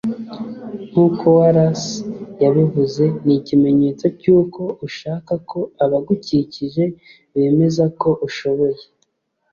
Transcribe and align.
nk'uko 0.89 1.23
Wallace 1.37 1.91
yabivuze 2.43 3.03
ni 3.25 3.33
ikimenyetso 3.39 4.05
cy’uko 4.19 4.61
ushaka 4.87 5.33
ko 5.49 5.59
abagukikije 5.83 6.83
bemeza 7.33 7.85
ko 8.01 8.09
ushoboye 8.27 8.81